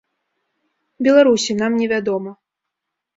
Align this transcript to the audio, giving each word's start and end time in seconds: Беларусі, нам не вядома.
Беларусі, 1.07 1.57
нам 1.61 1.71
не 1.83 1.87
вядома. 1.93 2.31